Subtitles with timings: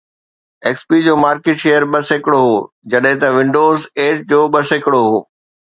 [0.65, 2.57] X پي جو market share ٻه سيڪڙو هو
[2.91, 5.17] جڏهن ته ونڊوز ايٽ جو ٻه سيڪڙو هو